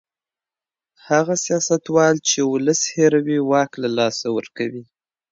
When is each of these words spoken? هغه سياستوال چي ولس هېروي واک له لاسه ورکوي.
هغه 1.07 1.33
سياستوال 1.45 2.15
چي 2.27 2.39
ولس 2.53 2.81
هېروي 2.95 3.39
واک 3.49 3.71
له 3.83 3.89
لاسه 3.97 4.27
ورکوي. 4.37 4.83